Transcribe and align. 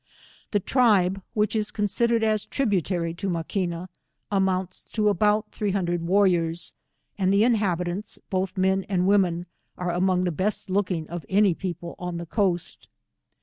The 0.49 0.59
tribe, 0.59 1.21
which 1.35 1.55
is 1.55 1.69
considered 1.69 2.23
as 2.23 2.45
tributary 2.47 3.13
to 3.13 3.29
Maquina, 3.29 3.87
amounts 4.31 4.81
to 4.93 5.09
about 5.09 5.51
three 5.51 5.69
hundred 5.69 6.01
warriors, 6.07 6.73
and 7.19 7.31
the 7.31 7.43
inhabitanis, 7.43 8.17
both 8.31 8.57
men 8.57 8.83
and 8.89 9.05
women, 9.05 9.45
are 9.77 9.91
among 9.91 10.23
the 10.23 10.31
be»t 10.31 10.63
looking 10.73 11.07
of 11.07 11.23
any 11.29 11.53
people 11.53 11.93
on 11.99 12.17
the 12.17 12.25
coast. 12.25 12.87